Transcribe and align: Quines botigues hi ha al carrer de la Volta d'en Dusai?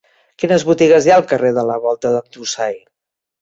Quines 0.43 0.63
botigues 0.69 1.07
hi 1.09 1.13
ha 1.15 1.17
al 1.21 1.27
carrer 1.33 1.51
de 1.59 1.67
la 1.71 1.77
Volta 1.85 2.13
d'en 2.17 2.27
Dusai? 2.39 2.75